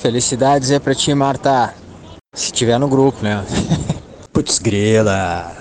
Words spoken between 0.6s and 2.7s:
é pra ti, Marta. Se